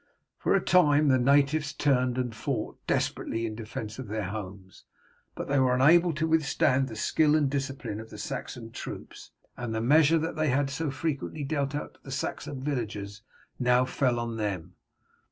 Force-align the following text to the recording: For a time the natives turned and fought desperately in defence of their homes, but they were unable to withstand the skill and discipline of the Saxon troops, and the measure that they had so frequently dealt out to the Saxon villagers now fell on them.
For 0.39 0.55
a 0.55 0.65
time 0.65 1.09
the 1.09 1.19
natives 1.19 1.73
turned 1.73 2.17
and 2.17 2.33
fought 2.33 2.79
desperately 2.87 3.45
in 3.45 3.53
defence 3.53 3.99
of 3.99 4.07
their 4.07 4.23
homes, 4.29 4.83
but 5.35 5.47
they 5.47 5.59
were 5.59 5.75
unable 5.75 6.11
to 6.13 6.25
withstand 6.25 6.87
the 6.87 6.95
skill 6.95 7.35
and 7.35 7.47
discipline 7.47 7.99
of 7.99 8.09
the 8.09 8.17
Saxon 8.17 8.71
troops, 8.71 9.29
and 9.55 9.75
the 9.75 9.79
measure 9.79 10.17
that 10.17 10.35
they 10.35 10.49
had 10.49 10.71
so 10.71 10.89
frequently 10.89 11.43
dealt 11.43 11.75
out 11.75 11.93
to 11.93 11.99
the 12.01 12.09
Saxon 12.11 12.59
villagers 12.61 13.21
now 13.59 13.85
fell 13.85 14.19
on 14.19 14.37
them. 14.37 14.73